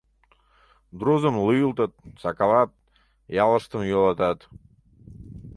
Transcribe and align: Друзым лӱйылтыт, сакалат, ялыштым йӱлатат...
Друзым 0.99 1.35
лӱйылтыт, 1.45 1.91
сакалат, 2.21 2.69
ялыштым 3.43 3.81
йӱлатат... 3.89 4.39